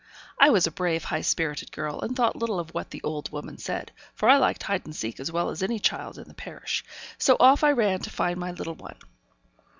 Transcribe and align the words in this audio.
I 0.39 0.49
was 0.49 0.65
a 0.65 0.71
brave, 0.71 1.03
high 1.03 1.21
spirited 1.21 1.71
girl, 1.71 2.01
and 2.01 2.15
thought 2.15 2.35
little 2.35 2.59
of 2.59 2.71
what 2.73 2.89
the 2.89 3.03
old 3.03 3.31
woman 3.31 3.59
said, 3.59 3.91
for 4.15 4.27
I 4.29 4.37
liked 4.37 4.63
hide 4.63 4.81
and 4.85 4.95
seek 4.95 5.19
as 5.19 5.31
well 5.31 5.51
as 5.51 5.61
any 5.61 5.77
child 5.77 6.17
in 6.17 6.27
the 6.27 6.33
parish; 6.33 6.83
so 7.19 7.37
off 7.39 7.63
I 7.63 7.71
ran 7.73 7.99
to 7.99 8.09
find 8.09 8.39
my 8.39 8.49
little 8.49 8.73
one. 8.73 8.97